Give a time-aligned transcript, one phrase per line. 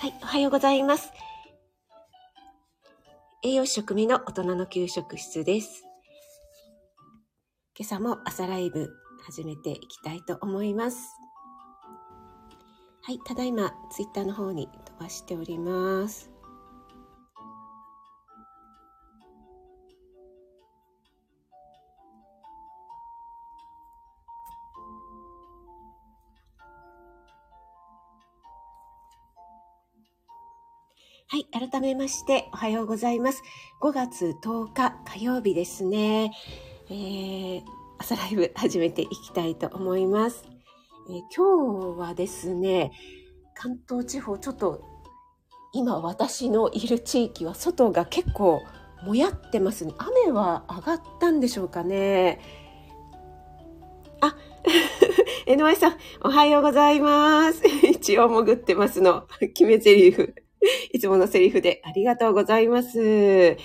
[0.00, 1.12] はい、おはようございます。
[3.44, 5.84] 栄養士食味の大人の給食室です。
[7.78, 8.88] 今朝も朝ライブ
[9.26, 11.14] 始めていきたいと思います。
[13.02, 16.29] はい、ただいまツイッターの方に飛ばしております。
[31.60, 33.42] 改めまして、おはようございます。
[33.82, 36.32] 5月10日火曜日ですね。
[36.88, 37.62] えー、
[37.98, 40.46] 朝ライブ始めていきたいと思います。
[41.10, 42.92] えー、今日はですね、
[43.54, 44.82] 関東地方、ちょっと、
[45.74, 48.62] 今私のいる地域は外が結構
[49.04, 49.92] もやってますね。
[49.98, 52.40] 雨は上がったんでしょうかね。
[54.22, 54.34] あ、
[55.44, 57.60] NY さん、おはようございます。
[57.86, 59.26] 一応潜ってますの。
[59.40, 60.49] 決め台詞。
[60.92, 63.56] いつものセリフでありがとうございます。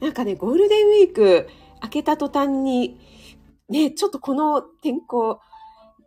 [0.00, 1.48] なんかね、ゴールデンウィーク
[1.82, 2.98] 明けた途端に、
[3.68, 5.40] ね、ちょっとこの天候、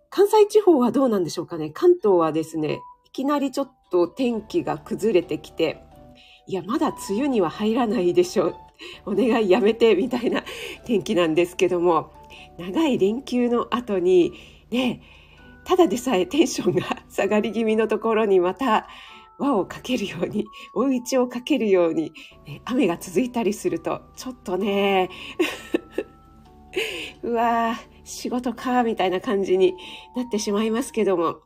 [0.10, 1.70] 関西地方はどうなんでしょうかね。
[1.70, 5.82] 関東はですね、いきなりちょっと天気が崩れてきて、
[6.48, 8.56] いや、まだ梅雨には入らないでしょう。
[9.08, 10.44] お願いやめて、みたいな
[10.86, 12.12] 天気なんですけども、
[12.58, 14.34] 長い連休の後に、
[14.70, 15.02] ね、
[15.64, 18.88] ただでさえテンションが下がり気味のところにまた
[19.40, 22.12] 輪をかけるように、追い打ちをかけるように、
[22.46, 25.10] ね、雨が続いたりすると、ちょっとね、
[27.24, 29.76] うわー、仕事か、みたいな感じに
[30.16, 31.38] なってしまいますけども。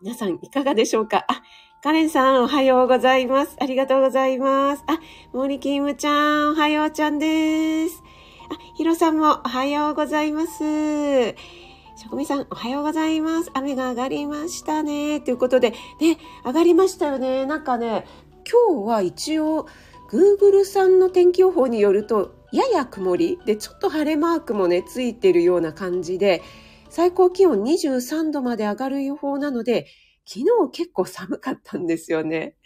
[0.00, 1.24] 皆さんいかがでしょうか？
[1.28, 1.42] あ、
[1.80, 3.56] カレンさんおはようございます。
[3.60, 4.82] ありがとうございます。
[4.88, 4.98] あ、
[5.32, 8.02] モニキムちゃんおはようちゃんです。
[8.50, 11.61] あ、ヒロさんもおはようございます。
[12.02, 13.50] 職味さん、おはようございます。
[13.54, 15.20] 雨が上がりましたね。
[15.20, 17.46] ということで、ね、上がりましたよね。
[17.46, 18.06] なんかね、
[18.44, 19.68] 今日は一応、
[20.10, 26.42] Google さんの天気予報によると、やや曇りで、ちょっと晴れマークもね、ついてるような感じで、
[26.90, 29.86] 最高気温23度まで上がる予報なので、
[30.26, 32.56] 昨日結構寒かったんですよね。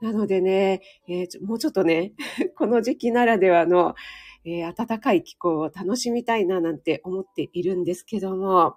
[0.00, 2.14] なのでね、えー、もうちょっとね、
[2.58, 3.94] この時期ならではの、
[4.44, 8.76] えー、暖かい気候を楽しみたいななんて思っているんですけども、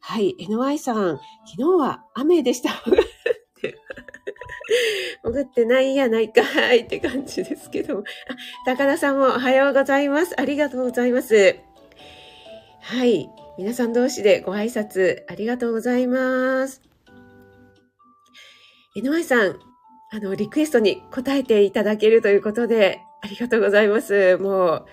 [0.00, 2.70] はい、NY さん、昨日は雨でした。
[5.24, 8.04] 潜ってないやないかいって感じですけども。
[8.66, 10.38] 高田さんもおはようございます。
[10.38, 11.56] ありがとうございます。
[12.80, 13.30] はい。
[13.56, 16.82] 皆さん同士でご挨拶ありがとうございます。
[18.96, 19.58] NY さん、
[20.12, 24.36] あの、リクエストに答えていただけるということで、ありがとうございます。
[24.36, 24.86] もう、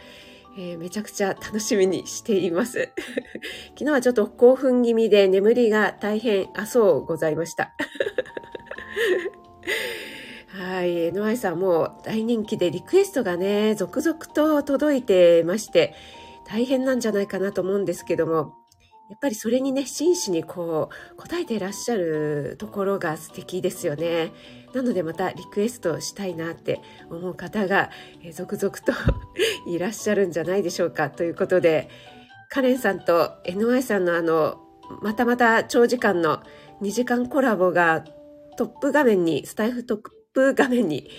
[0.58, 2.88] えー、めちゃくちゃ楽しみにしています。
[3.78, 7.74] 昨日はちょっと興奮気味で眠りが大変あそうございました。
[10.48, 11.12] はい。
[11.12, 15.94] NY さんも大人気でリクエストがね、続々と届いてまして、
[16.48, 18.54] 大変なんじゃないかなと思うんですけども、
[19.10, 24.32] やっぱりそれにね、真摯にこう、答えていらっしゃるところが素敵ですよね。
[24.74, 27.90] なのでまたリクエストしたいなって思う方が、
[28.34, 28.94] 続々と
[29.68, 31.10] いらっしゃるんじゃないでしょうか。
[31.10, 31.90] ということで、
[32.50, 34.60] カレンさんと NY さんのあの、
[35.02, 36.42] またまた長時間の
[36.82, 38.04] 2時間コラボが
[38.58, 40.02] トップ画面に、スタイフトッ
[40.34, 41.10] プ画面に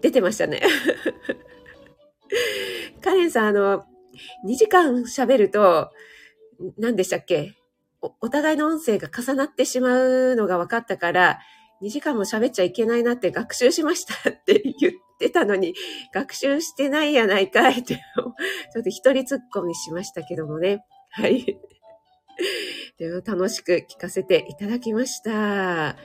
[0.00, 0.62] 出てましたね。
[3.02, 3.84] カレンさん、あの、
[4.46, 5.90] 2時間喋ると、
[6.78, 7.54] 何でしたっけ？
[8.00, 11.40] おお互いの音声が重なってしまうのが分かったから、
[11.82, 15.74] 2時間も喋っちゃいけないなって学習しましたって言ってたのに、
[16.14, 20.84] 学習してないやないかいって、ちょっと一人突っ込みしましたけどもね。
[21.10, 21.58] はい。
[22.98, 25.88] でも楽しく聞かせていただきました。
[25.88, 25.96] あ、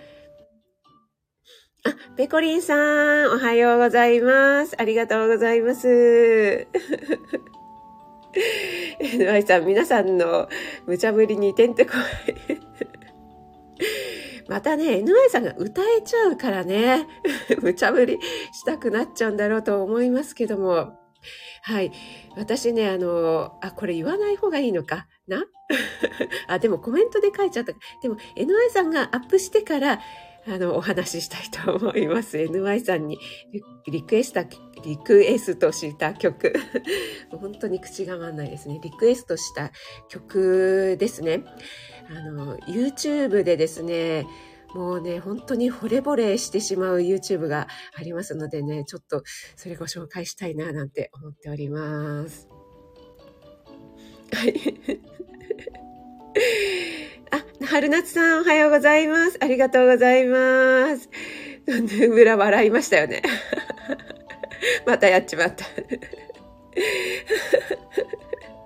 [2.18, 4.76] ペコリンさん、おはようございます。
[4.80, 6.68] ありがとうございます。
[9.00, 10.50] NY さん、皆さんの
[10.88, 12.58] 無茶ぶりにてんてこい。
[14.48, 17.08] またね、NY さんが歌えちゃうからね、
[17.62, 18.20] 無茶ぶり
[18.54, 21.00] したくなっちゃうんだろうと思いますけども。
[21.64, 21.92] はい。
[22.38, 25.08] 私ね、あの、あ、これ言わない方がいいのか？
[25.28, 25.44] な？
[26.48, 27.74] あ、でもコメントで書いちゃった。
[28.02, 30.00] でも、NY さんがアップしてから、
[30.50, 32.38] あの、お話ししたいと思います。
[32.38, 33.20] NY さんに
[33.92, 34.40] リクエスト、
[34.86, 36.54] リクエストした曲。
[37.32, 38.80] 本当に口が回んないですね。
[38.82, 39.72] リクエストした
[40.08, 41.44] 曲ですね。
[42.10, 44.26] あの、YouTube でですね、
[44.74, 49.24] もうね、本当に惚れ惚れしてしまう YouTube がありますのでね、ちょっと
[49.56, 52.50] それご紹介したいななんて思っております。
[54.34, 54.54] はい。
[57.32, 59.38] あ、春夏さんおはようございます。
[59.42, 61.10] ありがとうございます。
[61.66, 63.22] ヌーブラ笑いましたよね。
[64.86, 65.66] またやっちまった。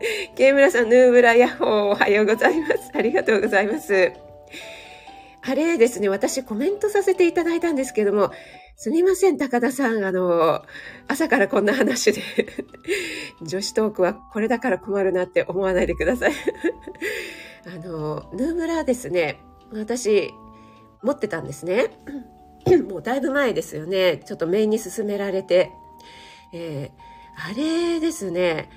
[0.36, 2.92] ケイムラさん、ヌーブラヤッホーおはようございます。
[2.94, 4.12] ありがとうございます。
[5.44, 8.32] あれですね、私コメントさせていただいたんですけども、
[8.76, 10.04] すみません、高田さん。
[10.04, 10.64] あの、
[11.08, 12.22] 朝からこんな話で
[13.42, 16.34] 女子トークはこれだから困るなって思わないでください
[17.66, 19.40] あの、ヌーブラですね、
[19.72, 20.32] 私、
[21.02, 21.90] 持ってたんですね。
[22.88, 24.22] もうだいぶ前ですよね。
[24.26, 25.72] ちょっとメインに進められて。
[26.54, 28.70] えー、あれですね、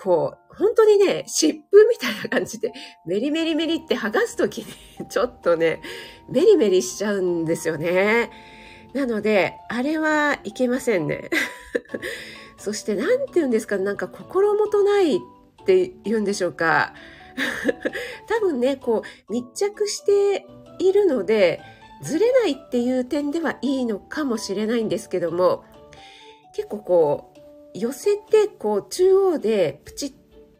[0.00, 2.72] こう、本当にね、湿布みたいな感じで、
[3.04, 4.58] メリメリメリって剥がすとき
[4.98, 5.82] に、 ちょっとね、
[6.30, 8.30] メリメリしちゃうんですよね。
[8.94, 11.28] なので、あれはいけませんね。
[12.56, 15.20] そして、なんて言うんですか、なんか心もとないっ
[15.66, 16.94] て言うんでしょうか。
[18.26, 20.46] 多分ね、こう、密着して
[20.78, 21.60] いるので、
[22.02, 25.62] ずれないっていう点ではいいのかもしれないんですけども、
[26.54, 27.39] 結構こう、
[27.74, 30.12] 寄せて、こう、中央でプチっ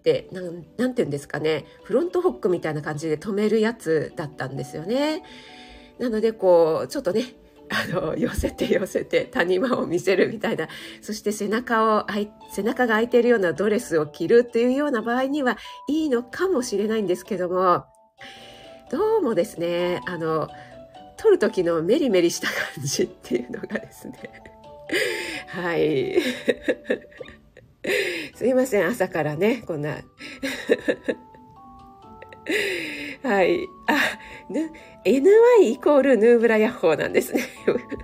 [0.03, 5.23] てなん、なんて言うんですかね、フロントホックみたいな感じで止めるやつだったんですよね。
[5.99, 7.35] なので、こう、ちょっとね、
[7.69, 10.69] あの、寄せて寄せて谷間を見せるみたいな、
[11.01, 12.07] そして背中を、
[12.53, 15.57] 背中が空いているようなドレスを着るっていうような場合には
[15.89, 17.85] いいのかもしれないんですけども、
[18.91, 20.49] どうもですね、あの、
[21.17, 24.19] 撮る時のメリメリした感じっていうのがですね、
[25.51, 26.21] はい。
[28.35, 29.99] すいません、朝からね、こんな。
[33.23, 33.67] はい。
[33.87, 33.97] あ、
[35.05, 37.43] NY イコールヌーブラヤッホーなんですね。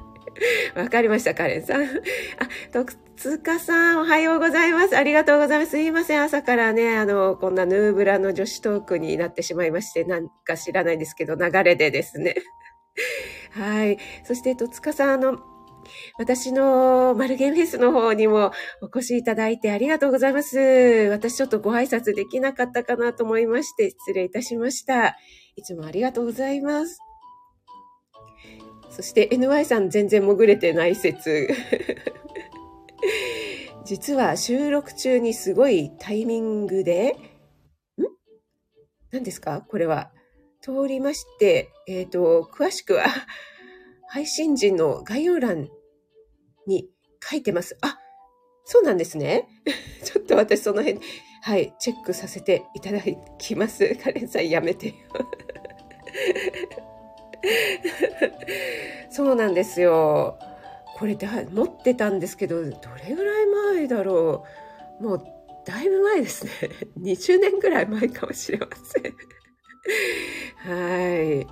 [0.75, 1.85] わかりました、カレンさん。
[1.85, 1.89] あ、
[2.73, 4.97] 徳塚さん、おはようございます。
[4.97, 5.71] ありがとうございます。
[5.71, 12.35] すいません、朝からね、あの、こんなヌーブラの女子トークになってしまいまして、なんか知らないんですけど、流れでですね。
[13.53, 13.99] はい。
[14.25, 15.56] そして、戸塚さん、あの、
[16.19, 20.59] 私のマルゲンフェスの方にもお越しいただいてありがとうございます。
[21.11, 25.17] 私ちょっとご挨拶できなかったかなと思いまして失礼いたしました。
[25.57, 26.99] いつもありがとうございます。
[28.91, 31.49] そして NY さん全然潜れてない説。
[33.85, 37.17] 実は収録中にすごいタイミングで、
[37.99, 38.03] ん？
[39.13, 39.65] 何ですか？
[39.69, 40.13] これは。
[40.61, 43.05] 通りまして、えっ、ー、と、詳しくは
[44.09, 45.69] 配信時の概要欄
[46.67, 46.89] に
[47.23, 47.77] 書いてます。
[47.81, 47.99] あ、
[48.65, 49.49] そうなんですね。
[50.05, 51.01] ちょっと私その辺、
[51.43, 53.01] はい、チェックさせていただ
[53.39, 53.95] きます。
[54.03, 54.95] カレンさんやめてよ。
[59.11, 60.39] そうなんですよ。
[60.97, 62.71] これだ、持ってたんですけど、ど
[63.07, 63.47] れぐらい
[63.77, 64.45] 前だろ
[65.01, 65.03] う。
[65.03, 65.25] もう、
[65.65, 66.51] だいぶ前ですね。
[67.01, 69.15] 20年ぐらい前かもしれません。
[70.67, 71.47] はい。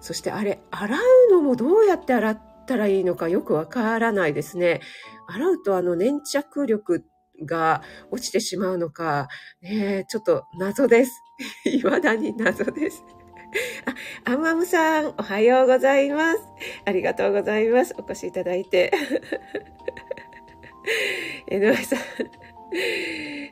[0.00, 0.98] そしてあれ、洗
[1.28, 4.80] うのもどうやって洗ったらいいのかよくわからないですね。
[5.28, 7.04] 洗うとあの粘着力
[7.44, 9.28] が落ちてしまうのか、
[9.62, 11.22] ね、ちょっと謎です。
[11.64, 13.04] 未だに謎です。
[14.26, 16.38] あ、アンマムさん、おはようございます。
[16.84, 17.94] ありがとうございます。
[17.98, 18.92] お越しいただいて。
[21.48, 21.98] 江上さん、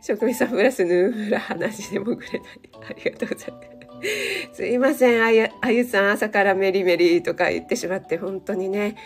[0.00, 2.50] 職味さんプラスヌーブラ話でもくれない。
[2.90, 3.73] ありがとうございます。
[4.52, 8.96] すいません、あゆ、あゆさん朝からメリメリとか言ってしまって本当にね、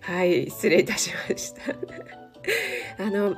[0.00, 1.62] はい、失礼いたしました。
[3.04, 3.36] あの、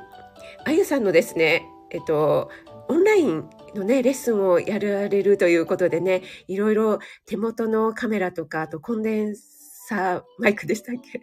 [0.65, 2.49] あゆさんのですね、えっと、
[2.87, 11.21] オンラインのね、レッスンをやられるということでね、いろいろ手元のカメラとか、あとコンデンサーマイクでしたっけ？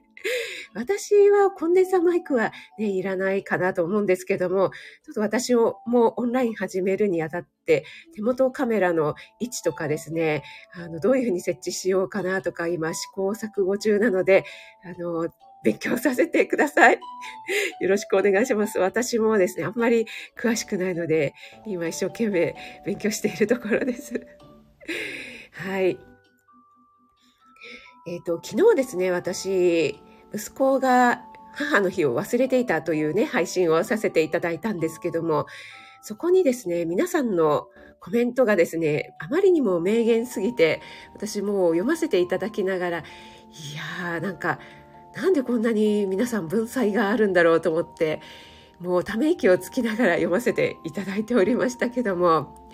[0.75, 4.71] 私はコンデンサーマイクはね、いらないかなと思うんですけども、
[5.05, 10.43] ちょっと私もオンライン始めるにあたって、手元カメラの位置とかですね、
[10.75, 14.45] あの、どういうふうに設置しようかなとか今試行錯誤中なので、
[14.85, 15.29] あの、
[15.64, 16.99] 勉強させてください。
[17.81, 18.79] よろしくお願いします。
[18.79, 21.35] 私もですね、あんまり詳しくないので、
[21.67, 24.26] 今一生懸命勉強しているところです。
[25.52, 25.99] はい。
[28.07, 30.00] えっ、ー、と、昨日ですね、私、
[30.35, 31.23] 息子が
[31.55, 35.47] 母の日を忘れていたというね、配信をさせていただいたんですけども、
[36.01, 37.69] そこにですね、皆さんの
[38.01, 40.81] コメントがですね、あまりにも名言すぎて、
[41.15, 44.59] 私もう読ませていただきながら、いやー、なんか、
[45.15, 48.21] なんでこんなに皆さん文才があるんだろうと思って、
[48.81, 52.69] もうため息をつきながら読ませていただいておりましたけども、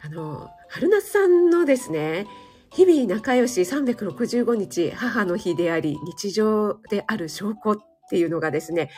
[0.00, 2.26] あの、春夏さんのですね、
[2.72, 7.76] 日々仲良し365日母の日であり日常である証拠っ
[8.08, 8.90] ていうのがですね、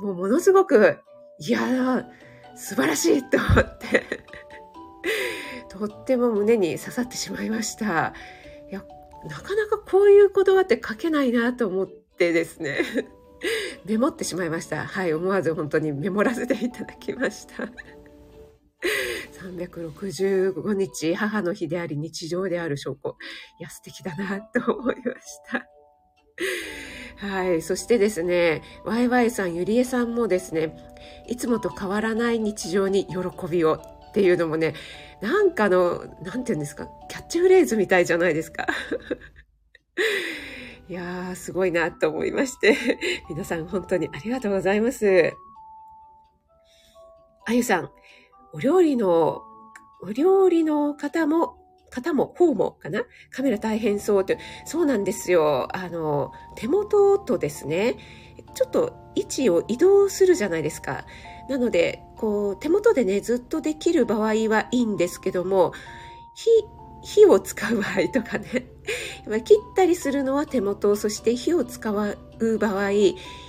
[0.00, 0.98] もうものすごく、
[1.38, 2.04] いやー、
[2.56, 4.04] 素晴らしいと思って
[5.70, 8.14] とっても胸に刺さってしまいました。
[8.68, 8.84] いや、
[9.28, 12.80] なかなかこういう言葉って書けないなと思ってですね。
[13.86, 14.84] メモってしまいました。
[14.84, 17.68] はい、思わず本当にメモらせていただきました。
[19.38, 23.16] 365日母の日であり日常である証拠。
[23.58, 25.66] いや、素敵だなと思いました。
[27.26, 27.62] はい。
[27.62, 30.76] そしてですね、ワイワイさん、ゆりえさんもですね、
[31.26, 33.16] いつもと変わらない日常に喜
[33.50, 34.74] びをっていうのもね、
[35.20, 38.66] なんかの、なんて言うんですか、キャッチフレーズみたいじゃないですか。
[40.88, 42.76] いやー、すごいなと思いまして、
[43.28, 45.34] 皆さん本当にありがとうございます。
[47.46, 47.90] あゆさん、
[48.52, 49.42] お料理の、
[50.02, 51.56] お料理の方も、
[51.90, 53.02] 方も、方もかな？
[53.30, 54.38] カメラ大変そうって。
[54.66, 55.68] そうなんですよ。
[55.74, 57.96] あの、手元とですね、
[58.54, 61.04] ちょっと位置を移動するじゃないですか。
[61.48, 65.72] なので、こう、手元でね、ずっとできる場合はいいんですけども、
[66.34, 66.50] 火、
[67.02, 68.66] 火を使う場合とかね、
[69.44, 72.90] 切ったりするのは手元、そして火を使う場合、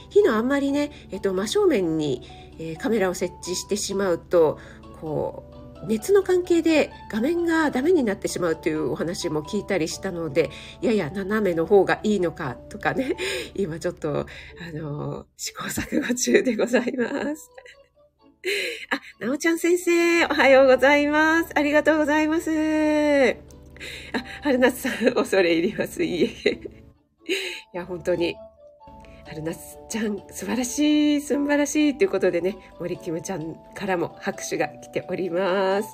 [0.09, 2.21] 火のあんまりね、えっと、真正面に、
[2.57, 4.57] えー、カメラを設置してしまうと、
[4.99, 10.49] こう熱の関係で画面がダメになってしまうというお話も聞いたりしたので
[10.81, 13.15] やや斜めの方がいいのかとかね
[13.55, 14.25] 今ちょっとあ
[14.73, 17.49] の試行錯誤中でございます。
[18.89, 21.51] あ、なおちゃん先生、おはようございます。
[21.55, 22.49] ありがとうございます。
[22.51, 26.01] あ、春夏さん、恐れ入ります。
[26.03, 26.51] いいえ。
[26.51, 26.59] い
[27.73, 28.37] や、本当に
[29.29, 35.89] 春夏ちゃん、素晴らしい、素晴らしいということでね、森キムちゃんからも拍手が来ております。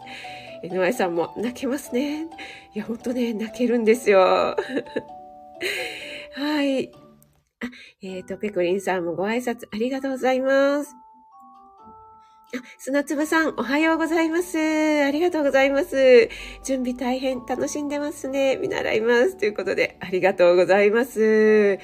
[0.63, 2.23] NY さんも泣けますね。
[2.73, 4.21] いや、ほんとね、泣けるんですよ。
[6.33, 6.93] はい。
[7.59, 7.67] あ、
[8.01, 10.95] えっ、ー、と、ペコリンさんもご挨拶ありがとうございます。
[12.55, 14.57] あ、砂粒さん、おはようございます。
[15.03, 16.29] ありがとうございます。
[16.63, 18.55] 準備大変楽しんでますね。
[18.55, 19.35] 見習います。
[19.35, 21.79] ということで、ありがとうございます。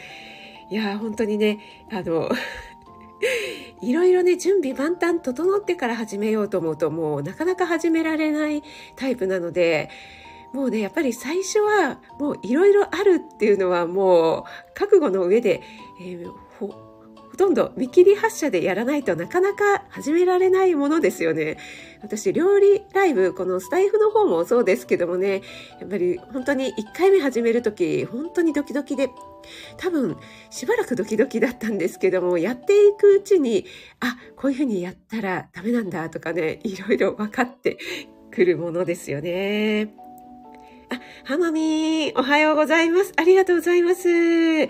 [0.72, 1.60] いや本当にね
[1.92, 2.30] あの
[3.84, 8.64] いろいろね準備万端整ってから始めようと思うともうなかなか始められない
[8.96, 9.90] タイプなので
[10.54, 15.62] もうねやっぱり最初はもういろいろあるっていうのはもう覚悟の上で、
[16.00, 16.74] えー、ほ
[17.42, 21.58] とんど見切り発車でやらないとなかなか始められないものですよね。
[22.04, 25.42] 私、料理ライブ、このスタイフの方もそうですけどもね、
[25.80, 29.10] やっぱり本当に1回目始めるとき、本当にドキドキで、
[29.78, 30.18] 多分
[30.52, 33.66] しばらくドキドキだったんですけども、やっていくうちに、
[34.02, 37.80] あ、こういうふうにやったらダメなんだとかね、いろいろ分かって
[38.30, 40.01] くるものですよね。
[40.92, 43.14] あ、はまみー、おはようございます。
[43.16, 44.10] ありがとうございます。
[44.10, 44.68] あ、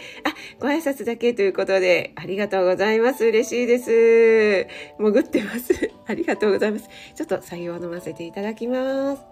[0.60, 3.26] ご挨拶だけということで、ありがとうございます。
[3.26, 4.68] 嬉しいです。
[5.00, 5.74] 潜ってます。
[6.06, 6.88] ありがとうございます。
[7.16, 9.24] ちょっと採用を飲ませていただきます。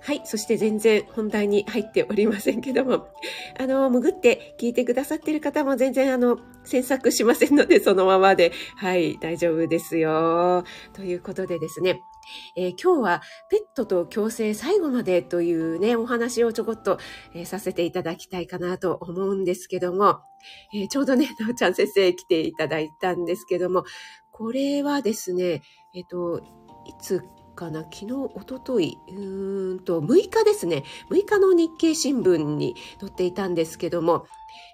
[0.00, 0.20] はい。
[0.24, 3.06] そして全然本題に入っておりませんけども、
[3.56, 10.64] あの、潜って聞いてくださってる方も全然あの、詮索しませんので、そのままで、はい、大丈夫ですよ。
[10.92, 12.00] ということでですね、
[12.56, 16.98] えー、今日はペットと共生最後までというね、お話をちょこっと、
[17.34, 20.20] えー、させていただきたいかなと思うんですけども、
[20.74, 23.84] えー、ちょうどね、なおちゃん先生来ていただいたんですけども、
[24.30, 25.62] これはですね、
[25.94, 26.40] えっ、と、
[26.86, 27.22] いつ
[27.54, 30.84] かな昨日、おととい、うーんと、6日ですね。
[31.10, 34.26] 6日の日経新聞に載っていたんですけども、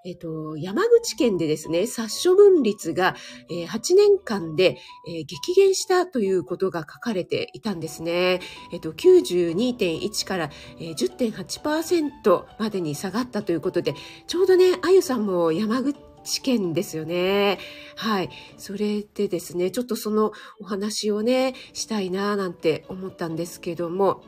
[0.05, 3.17] えっ、と、山口県でですね、殺処分率が、
[3.51, 8.41] えー、8年間で、え、激減したということが書かれていたんですね。
[8.73, 13.95] えっ、と、92.1から、えー、10.8%までに下がったということで、
[14.27, 17.59] ちょうどね、あゆさんも山口試験ですよね。
[17.97, 18.31] はい。
[18.57, 24.23] それでですね、ちょっとそのお話をね、したいななんて思ったんですけども、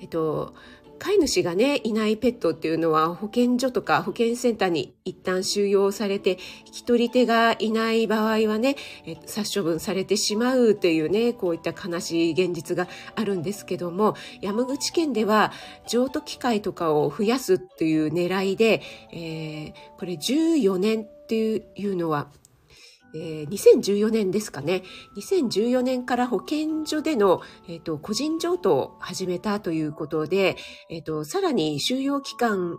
[0.00, 0.54] えっと、
[0.98, 8.76] 飼い主がね、いないペットっていうのは保健所とか保健センターに一旦収容されて、引き取り手がいない場合はね、
[9.06, 15.52] え殺処分されてしまうっていうね、こういった悲しい現実があるんですけども、山口県では
[15.88, 21.34] 譲渡機会とかを増やすっていう狙いで、えー、これ14年って
[21.74, 22.28] いうのは
[23.16, 24.82] えー、2014年ですかね。
[25.16, 30.56] 2014年から保健所での、えーと、個人譲渡を始めたということで、
[30.90, 32.76] えーと、さらに収容期間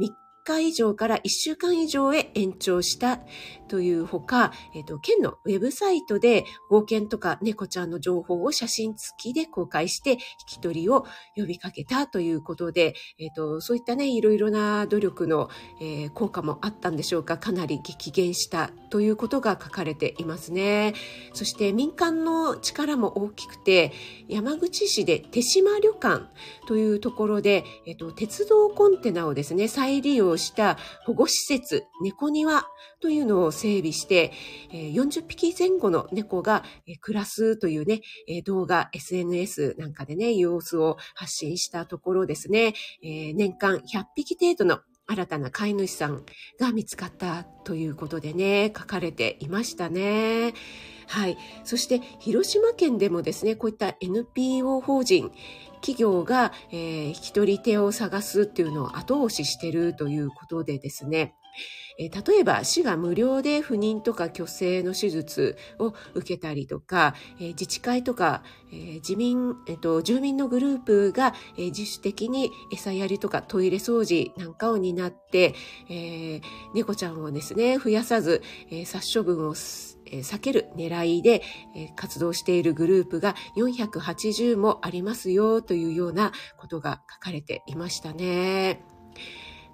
[0.00, 3.20] 3日日以上から1週間以上へ延長した
[3.68, 15.48] というほか、えっ、と、県のウェブサイトで、保険とか猫ちゃんの情報を写真付きで公開して、引き取りを呼びかけたということで、えっ、と、そういったね、いろいろな努力の、
[15.80, 20.94] えー、効果もあったんでしょうか、かなり激減したということが書かれていますね。
[21.32, 23.92] そして民間の力も大きくて、
[24.28, 26.26] 山口市で手島旅館
[26.66, 32.64] というところで、えっ、と、鉄道コンテナをですね、再利用した保護施設、猫庭
[33.00, 34.32] というのを整備して、
[34.72, 36.64] 40匹前後の猫が
[37.00, 38.00] 暮らすというね、
[38.44, 46.24] 動画、SNS なんかでね、様子を発信したところですね、年間100匹程度の新たな飼い主さん
[46.58, 50.52] が見つかったということでね、書かれていましたね。
[51.06, 51.38] はい。
[51.64, 55.30] そして、広島県でもですね、こういった NPO 法人、
[55.80, 61.34] 企業が、えー、引き取り手を探すっていうのを後押ししているということでですね、
[61.98, 75.54] え例えば市が無料で不妊とか虚勢の手術を受けたりとか、え自治会とか、え自民、えっと、住民のグループが、え自主的に餌やりとかトイレ掃除なんかを担って、
[75.88, 76.42] えー、
[76.74, 79.54] 猫ちゃんをですね、増やさず、え殺処分を
[80.12, 81.42] 避ける狙いで
[81.96, 88.82] 活動しているグループが480もありますよというようなことが書かれていましたね。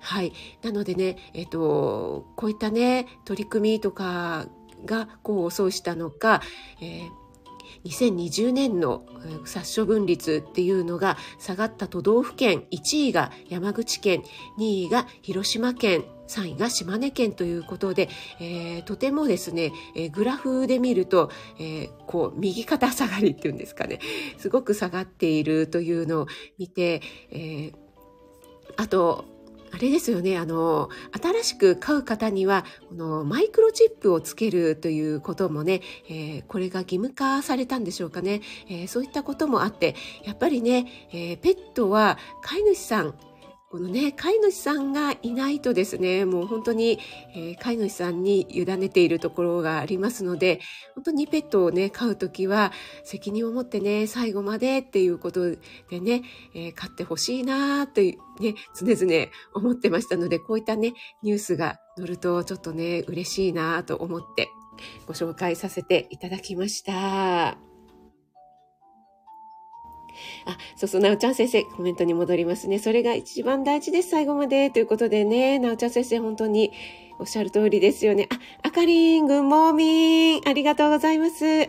[0.00, 0.32] はい。
[0.62, 4.46] なのでね、えっと、こういったね、取り組みとか
[4.84, 6.42] が功を奏したのか、
[6.80, 7.22] えー
[7.84, 9.04] 2020年の
[9.44, 14.22] 殺処分率っていうのが下がった都道府県1位が山口県
[14.58, 18.08] 2位が広島県3位が島根県ということで、
[18.40, 24.00] えー、とてもですね、えー、グラフで見ると、えー、こう右肩下がりっていうんですかね
[24.38, 26.26] すごく下がっているというのを
[26.58, 27.72] 見て、え
[28.76, 29.26] あと
[29.75, 43.14] あれですよね、あの、新しく買う方には、このマイクロチップをつけるということもね、えー、これが義務化されたんでしょうかね、えー、そういったこともあって、やっぱりね、えー、ペットは飼い主さん、
[43.73, 46.99] このね、飼い主さんがいないとですね、もう本当に、
[47.35, 50.61] えー、飼い主さんに委ねているところがありますので、
[50.95, 52.71] 本当にペットをね、飼うときは
[53.02, 55.57] 責任を持ってね、最後までっていうこと
[55.88, 56.21] でね、
[56.55, 64.50] えー、飼ってほしいなというね、常々思ってましたので、こういったね、ニュースが載るとちょっとね、嬉しいなと思って
[65.06, 67.72] ご紹介させていただきました。
[70.47, 72.78] あ、そうそう、なおちゃん先生、コメントに戻りますね。
[72.78, 74.71] それが一番大事です、最後まで。
[74.71, 76.73] ということでね、なおちゃん先生、本当に
[77.19, 78.28] おっしゃる通りですよね。
[78.30, 81.45] あ、あかりん、ぐんもーみん、ありがとうございます。
[81.45, 81.69] あ、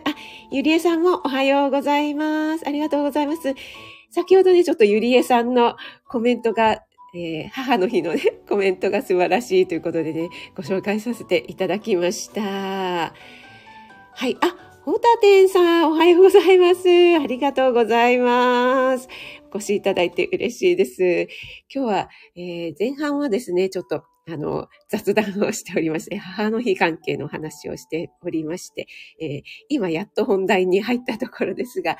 [0.50, 2.66] ゆりえさんもおはようございます。
[2.66, 3.54] ありがとうございます。
[4.10, 5.76] 先ほどね、ちょっとゆりえさんの
[6.08, 6.82] コメントが、
[7.14, 12.42] えー、母の日のね、 コメントが素晴らしいということでね、ご紹介させていただきました。
[12.42, 13.12] は
[14.26, 16.86] い、あ、ホタテンさん、おはようございます。
[17.18, 19.08] ありがとうございます。
[19.50, 21.26] お越しいただいて嬉しいです。
[21.74, 28.86] 今日は、えー、前半はですね、ちょっと、あの、雑談をしておりまして、母の日関係の話をしておりまして、
[29.22, 31.96] えー、今やっと本題に入ったところですが、え、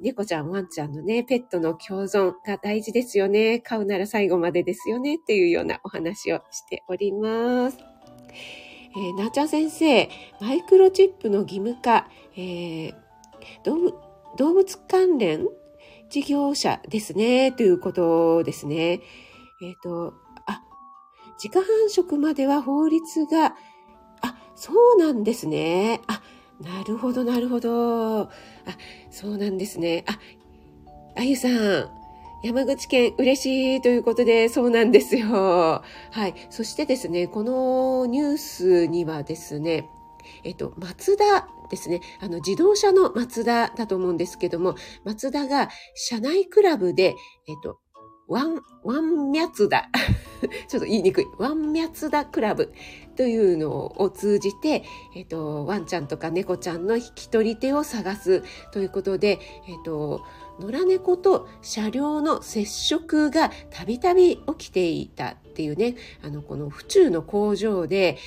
[0.00, 3.60] 猫ちゃん、ワンちゃんのね、ペットの共存が大事ですよね。
[3.60, 5.14] 飼うなら最後までですよね。
[5.14, 7.78] っていうようなお話をしております。
[8.96, 10.08] えー、なちゃん先生、
[10.40, 12.92] マイクロチップの義務化、えー、
[14.36, 15.46] 動物関連
[16.10, 19.00] 事業者ですね、ということですね。
[19.62, 20.14] えっ、ー、と、
[20.46, 20.62] あ、
[21.42, 23.56] 自家繁殖までは法律が、
[24.22, 26.00] あ、そうなんですね。
[26.06, 26.22] あ、
[26.60, 28.22] なるほど、なるほど。
[28.22, 28.28] あ、
[29.10, 30.04] そうなんですね。
[30.06, 30.18] あ、
[31.16, 32.03] あゆさん、
[32.44, 35.28] 山口県嬉しいということで、そうなんですよ。
[35.30, 35.82] は
[36.26, 36.34] い。
[36.50, 39.88] そしてですね、このニュースにはですね、
[40.42, 42.02] えっと、松田ですね。
[42.20, 47.14] あの、自動車の松田だと思うんですけども、松田が社内クラブで、
[47.48, 47.78] えっと、
[48.28, 49.88] ワン、ワンニャツダ。
[50.68, 51.26] ちょっと言いにくい。
[51.38, 52.74] ワンニャツダクラブ
[53.16, 60.22] というのを通じて、えっと、ワンちゃんとか猫ちゃんの引き取り手を探すということで、えっと、
[60.60, 68.18] 野良猫と車両の接触がたびたび起きていたっていうね、あの、この府中の工場で、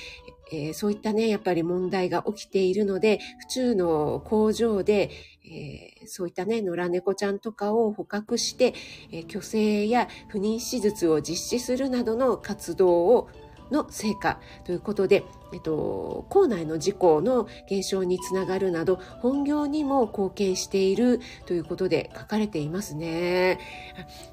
[0.50, 5.10] えー、そういったね、やっぱり問題が起きているので、府中の工場で、
[5.44, 8.74] えー、そういったね、野良猫ちゃんとかを捕獲して、
[9.12, 13.28] えー、虚勢や不妊手術を実施するなどの活動を
[13.70, 23.58] の成果ということで、えっと、校内の事故の減少につながるなど、本業にも貢献しているということで書かれていますね。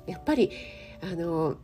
[0.06, 0.52] やっぱり、
[1.02, 1.58] あの、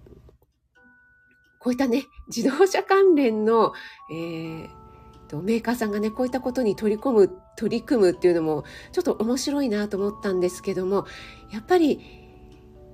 [1.60, 3.74] こういったね、自動車関連の、
[4.12, 4.72] えー、
[5.40, 11.06] メーカーさんがね、こういったことに取り込む、取り組むっていうのも、ちょっと面白いなと思ったんですけども、
[11.52, 12.21] やっぱり、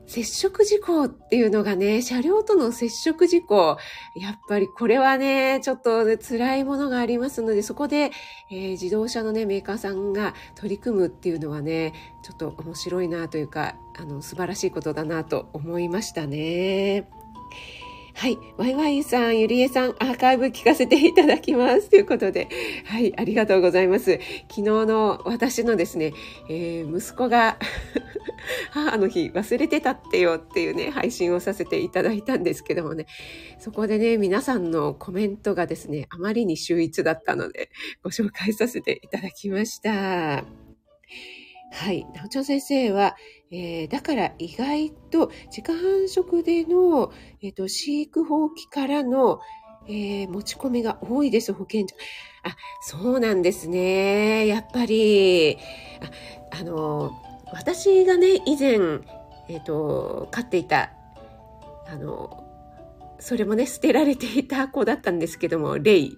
[0.07, 3.77] 接触事故っていうのがね、車両との接触事故、
[4.15, 8.11] やっぱりこれはね、ちょっと、ね、辛いものがありますので、そこで、
[8.49, 11.93] えー、自動車のね、メーカーさんが取り組むっていうのはね、
[12.23, 17.09] ちょっと面白いなというか、あの、素晴らしいことだなと思いましたね。
[18.17, 18.39] はい。
[18.57, 21.91] ワイワイさん、ゆりえさん、アーカイブ聞かせていただきます。
[21.91, 22.49] ということで、
[22.85, 24.19] はい、ありがとうございます。
[24.49, 26.13] 昨日の私のですね、
[26.49, 27.59] えー、息子が
[28.73, 33.05] 母の日忘れてたってよっていうね、配信をさせていただいたんですけどもね、
[33.59, 37.69] そこでね、皆さんのコメントがですね、あまりに秀逸だったので、
[38.01, 40.43] ご紹介させていただきました。
[41.71, 42.07] はい。
[42.15, 43.15] 直ち先生は、
[43.51, 49.39] えー、だから意外と自家繁殖での、えーと、飼育放棄からの、
[49.87, 51.95] えー、持ち込みが多いです、保健所。
[52.43, 54.47] あ、そうなんですね。
[54.47, 55.57] やっぱり、
[56.51, 57.11] ああの、
[57.53, 58.73] 私がね、以前、
[59.49, 60.91] えっ、ー、と、飼っていた、
[61.87, 62.43] あの、
[63.19, 66.17] それもね、捨てられていた子だったんですけども、レイ。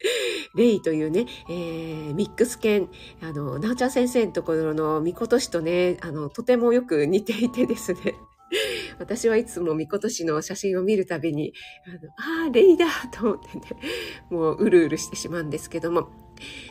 [0.54, 2.88] レイというね、えー、ミックス犬、
[3.22, 8.14] あの、なおちゃん先生のところのみことしとね、あの、とてもよく似ていてですね。
[8.98, 11.52] 私はいつもみことしの写真を見るたびに、
[11.86, 13.62] あの、あレイだと思ってね、
[14.30, 16.08] もううるうるしてしまうんですけども、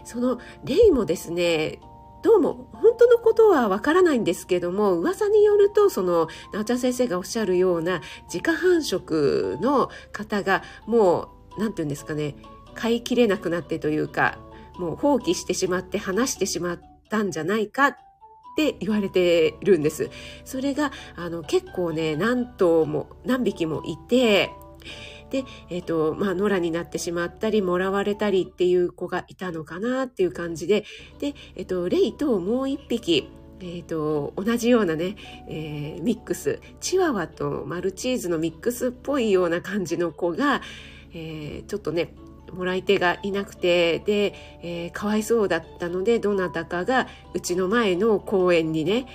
[0.04, 1.80] そのレイもですね、
[2.24, 12.36] どうも本当のことはわからないんですけども噂によるとそのなおちゃん先生がおっしゃるような自家繁殖の方がもう何て言うんですかね
[12.78, 14.38] 飼いきれなくなってというか、
[14.78, 17.98] もう放棄してしまって話してしまったんじゃないかっ
[18.56, 20.10] て言われてるんです。
[20.46, 24.52] それが、あの、結構ね、何頭も、何匹もいて、
[25.30, 30.86] で、えっ、ー、と、まあ、野良になってしまったり、もらわれたりっていう子がいたのかなっていう感じで、
[31.20, 35.16] で、えっ、ー、と、レイともう一匹、えーと、同じようなね、
[35.48, 40.62] えー、ミックスチワワとマルチーズのミックスっぽいような感じの子が、
[41.13, 42.13] えー、ちょっとね
[42.52, 49.06] もらい手がいなくてで、えー、かわいそうだったのでどなたかがうちの前の公園にね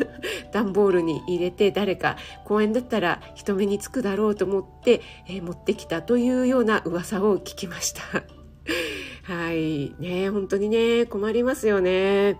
[0.52, 8.02] 段ボールに入れて誰か公園だったら人目につくだろうと思って、えー、持ってきたというような噂を聞きました。
[9.24, 12.38] はいね本当にね困りますよね。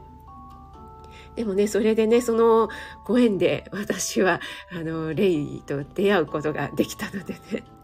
[1.37, 2.69] でもね、それでね、その
[3.07, 4.41] ご縁で私は、
[4.73, 7.80] あの、レイと出会うことができたのでね。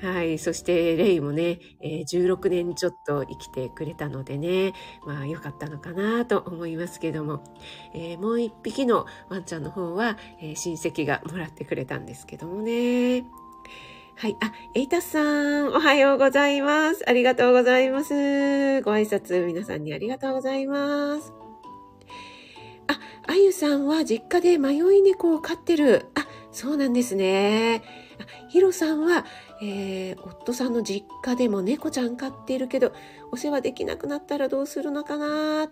[0.00, 0.38] はい。
[0.38, 4.74] そして、レイもね、えー、16年ちょっと生きてくれたのでね、
[5.06, 7.42] まあ良かったのかなと思いますけども、
[7.94, 13.24] えー、もう一匹のワンちゃんの方は、えー、親戚がもらってくれたんですけどもね。
[14.18, 14.36] はい。
[14.40, 17.04] あ、エイタスさん、おはようございます。
[17.06, 18.14] ありがとうございます。
[18.82, 21.32] ご挨拶、皆さんにありがとうございます。
[22.86, 26.06] あ、あゆさんは実家で迷い猫を飼ってる。
[26.14, 28.05] あ、そうなんですね。
[28.48, 29.24] ヒロさんは、
[29.62, 32.92] えー、夫さんの実家でも猫ちゃん飼っているけど、
[33.32, 35.68] お世話できなくなったらどうするのかなあ、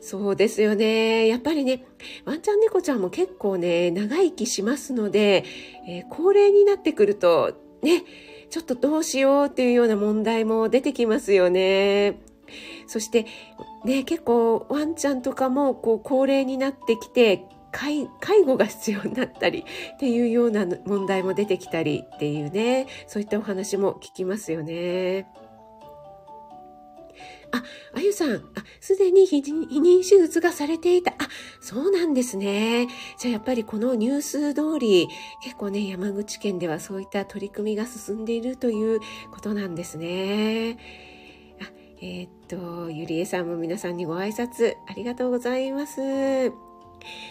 [0.00, 1.26] そうですよね。
[1.26, 1.84] やっぱりね、
[2.24, 5.44] ワンちゃん猫ちゃんも結構ね、長生きしますので、
[5.88, 8.04] えー、高齢になってくると、ね、
[8.50, 12.20] ちょっとどうしようっていうような問題も出てきますよね。
[12.86, 13.26] そして、
[13.84, 17.44] ね、結構ワンちゃんとかもこう高齢になってきて
[17.76, 18.08] 介
[18.44, 25.26] 護が必要になったりっていうような問題も出てきたりっていうね、そういったお話も聞きますよね。
[27.52, 27.62] あ、
[27.94, 28.40] あゆさん、あ、
[28.80, 31.12] すでに避妊手術がされていた。
[31.12, 31.28] あ、
[31.60, 32.88] そうなんですね。
[33.18, 35.08] じゃあやっぱりこのニュース通り、
[35.42, 40.78] 結構ね、山口県ではそういった取り組みが進んでいるということなんですね。
[41.60, 46.65] あ、えー、っと、ゆりえさんも皆さんにご挨拶ありがとうございます。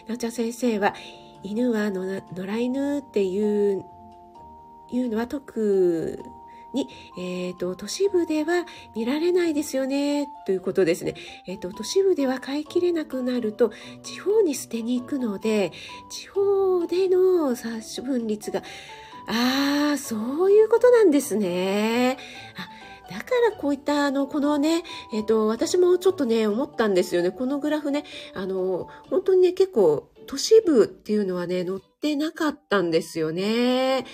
[0.07, 0.93] なおちゃん先生は、
[1.43, 3.83] 犬は野良犬っていう、
[4.91, 6.19] いうのは特
[6.73, 11.15] に、えっ、ー、と、都市部では見られないですよね、ということですね。
[11.47, 13.71] えっ、ー、と、都市部では飼いきれなくなると、
[14.03, 15.71] 地方に捨てに行くので、
[16.09, 18.61] 地方での殺処分率が、
[19.27, 22.17] ああ、そういうことなんですね。
[22.57, 34.05] あだからこういったあのこのね、えっ、ー、と私もちょっとね思ったんですよねこのグラフねあの本当にね結構都市部っていうのはね載ってなかったんですよね。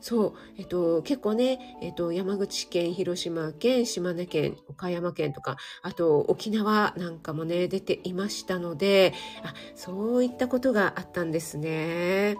[0.00, 9.12] そう、えっと、結構ね、えっと、山口県、広島県、島根県、岡山県とか、あと、沖縄なんかもね、出ていましたので、
[9.44, 12.36] あ、そういったことがあったんですね。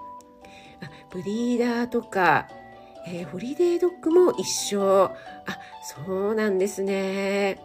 [0.82, 2.48] あブリーダーとか、
[3.06, 5.04] えー、ホリデードッグも一緒。
[5.04, 5.14] あ、
[5.82, 7.60] そうなんですね。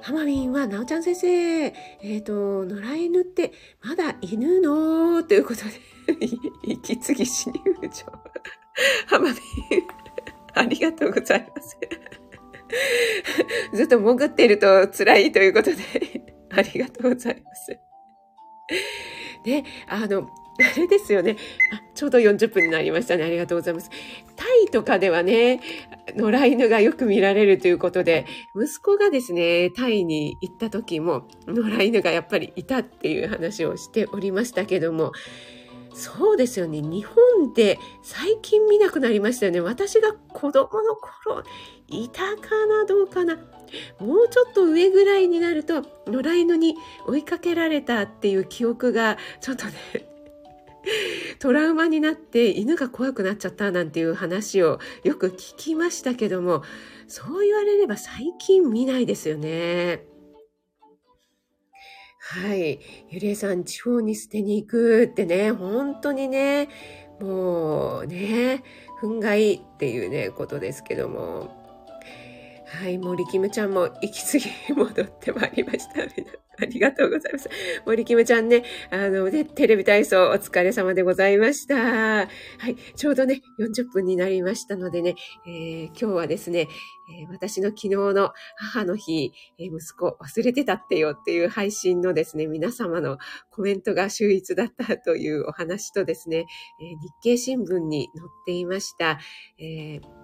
[0.00, 3.52] ハマミンは、なおちゃん先生、えっ、ー、と、野良犬って
[3.82, 5.70] まだ犬のということで、
[6.66, 8.12] 息継ぎしにうちょ。
[9.06, 9.36] ハマミン、
[10.54, 11.78] ありがとうございます。
[13.74, 15.76] ずっと潜っていると辛いということで、
[16.50, 17.78] ありがとうございます。
[19.44, 20.28] ね、あの、
[20.58, 21.36] あれですよね。
[21.72, 23.24] あ、ちょうど40分になりましたね。
[23.24, 23.90] ありがとうございます。
[24.36, 25.60] タイとかではね、
[26.14, 35.12] 野良犬がよく見られるということで、息子がですね、タイに行った時も、野良犬がやっぱりいたっていう話をしておりましたけども、
[35.94, 36.80] そうですよね。
[36.80, 39.60] 日本で最近見なくなりましたよね。
[39.60, 41.42] 私が子供の頃、
[41.88, 43.36] いたかなどうかな。
[43.98, 49.72] もうちょっと上ぐらいになると、野良犬に追いかけられたっていう記憶が、ちょっとね、
[51.38, 56.62] トラウマになって犬が怖くなっちゃったなんていう話をよく聞きましたけども、
[57.06, 60.04] そう言われれば最近見ないですよね。
[62.18, 62.78] はい。
[63.10, 66.68] ゆりえさん、地方に捨てに行くってね、本当にね、
[67.20, 68.62] もうね、
[69.02, 71.61] 憤慨っていうね、ことですけども。
[72.80, 76.02] はい、森キムちゃんも息継ぎ戻ってまいりました。
[76.58, 77.50] ありがとうございます。
[77.84, 81.74] 森キムちゃんね、あのね、テレビ体操お疲れ様でございました。
[81.76, 82.28] は
[82.66, 86.68] い、ちょうどね、40分になりましたのでね、えー、今日はですね、
[87.20, 93.18] えー、私の昨日の母の日、えー、息子忘れてたってよっていう配信のですね、皆様の
[93.50, 96.46] コメントが秀逸だったというお話とですね、
[96.80, 99.18] え日経新聞に載っていました。
[99.58, 100.21] えー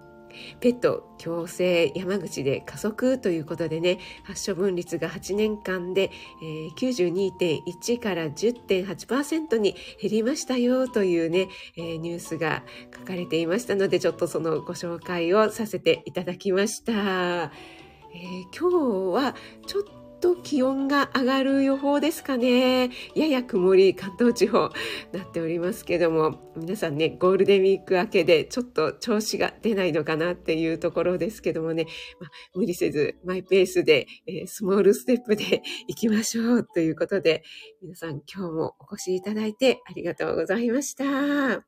[0.60, 6.10] ペット共生山口で加速ということでね、発症分率が8年間で、
[6.42, 12.62] えー、92.1から10.8%に減りましたよというね、ニュースが
[12.96, 16.92] 書かれていましたので、ちょっとそのご紹介をさせていただきました。
[16.92, 19.34] えー、今日は
[19.66, 19.82] ちょっ
[20.20, 22.90] と気温が上がる予報ですかね。
[23.14, 24.70] やや曇り、関東地方
[25.12, 31.86] なっておりますけども、皆さんね、ゴールデンウィーク明けでちょっと調子が出ないのかなっていうところですけどもね、
[32.20, 37.42] まあ、無理せずマイペースで、えー、スモールステップで行きましょうということで、
[37.82, 41.64] 皆さん今日もお越しいただいてありがとうございました。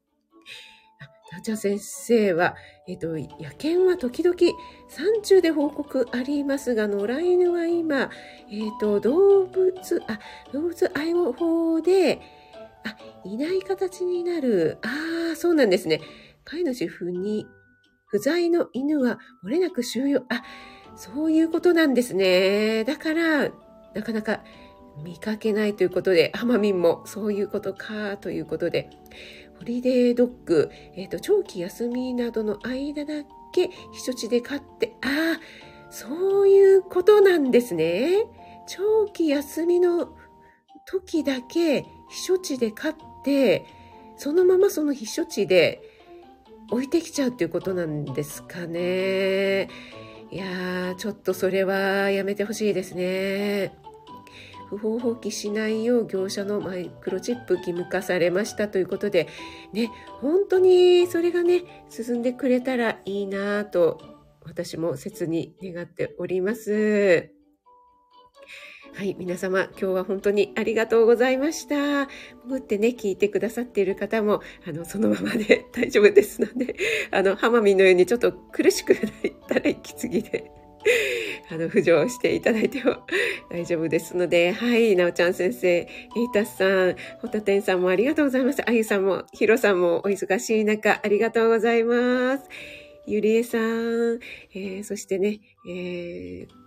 [1.32, 2.56] なちゃ先生は、
[2.88, 4.36] えっ、と、野犬は時々
[4.88, 8.10] 山中で報告ありますが、野良犬は今、
[8.50, 10.18] えっ、と、動物、あ、
[10.52, 12.20] 動物愛護法で、
[12.84, 14.78] あ、いない形になる。
[14.82, 16.00] ああ、そうなんですね。
[16.44, 17.46] 飼い主不に、
[18.06, 20.24] 不在の犬は漏れなく収容。
[20.30, 20.42] あ、
[20.96, 22.84] そういうことなんですね。
[22.84, 23.50] だから、
[23.94, 24.42] なかなか
[25.04, 28.90] 見かけないということで、ハマミンもそういうことかということで、
[29.60, 33.12] ホリデードッグ、えっ、ー、と、長期休みなどの間だ
[33.52, 33.70] け避
[34.02, 35.40] 暑地で飼って、ああ、
[35.90, 38.24] そういうことなんですね。
[38.66, 40.14] 長期休みの
[40.86, 41.84] 時だけ避
[42.24, 43.66] 暑地で飼って、
[44.16, 45.82] そのままその避暑地で
[46.70, 49.68] 置いてきちゃうっていうことなんですかね。
[50.30, 53.76] いやー、ちょっとそれはやめてほしいですね。
[54.70, 59.26] 不法放棄しないよう業者のマイクロチップ義務化されましたということで、
[59.72, 64.00] ね、本当にそれがね、進んでくれたらいいなと、
[64.44, 67.30] 私も切に願っております。
[68.94, 72.06] はい、皆様、今日は本当にありがとうございました。
[72.44, 76.76] 潜ってね、聞いてくださっている方も、あの、そのままで 大丈夫ですので、
[77.10, 79.02] あの、ハマミのようにちょっと苦しくなっ
[79.48, 80.50] たら息継ぎで
[81.50, 82.96] あの、浮上していただいても
[83.50, 85.88] 大丈夫ですので、はい、なおちゃん先生、エイ
[86.32, 88.62] タスさん、ホタテンさんもありがとうございます。
[88.68, 92.44] あゆさんも、ヒロさんもお忙しい中、ありがとうございます。
[93.06, 94.20] ゆりえさん、
[94.54, 96.60] えー、そしてね、えー、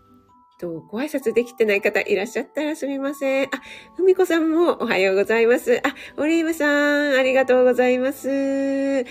[0.63, 3.45] と、ご挨拶できてない方いらっしゃったらすみません。
[3.47, 3.49] あ、
[3.97, 5.81] ふみこさんもおはようございます。
[5.85, 9.05] あ、オリーブさん、ありがとうございます。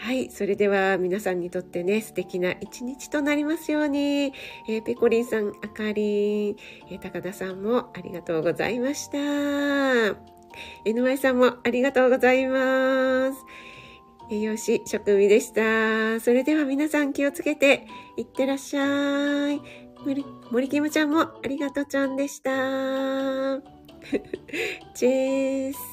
[0.00, 0.30] はい。
[0.30, 4.32] それでは皆さんにとってね、素敵な一日となりますように。
[4.66, 6.56] えー、ペコリンさん、あかりん、
[6.90, 9.18] えー、高田さんもありがとうございました。
[10.86, 13.38] NY さんもありがとうございます。
[14.30, 16.18] 栄養士、職味でした。
[16.20, 17.86] それでは皆さん気をつけて
[18.16, 19.60] いってらっしゃい。
[20.06, 22.50] 森、森キムちゃんもありがとうちゃんでした。
[24.94, 25.89] チェース。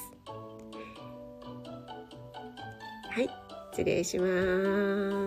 [3.77, 4.25] 失礼しま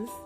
[0.09, 0.20] す。